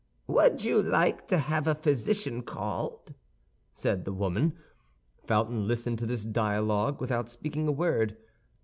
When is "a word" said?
7.67-8.17